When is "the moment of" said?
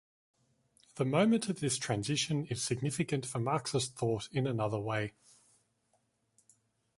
0.95-1.59